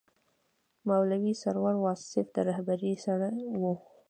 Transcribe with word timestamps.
مولوي 0.87 1.33
سرور 1.41 1.73
واصف 1.83 2.25
د 2.35 2.37
رهبرۍ 2.49 2.93
سړی 3.05 3.35
و. 3.61 3.63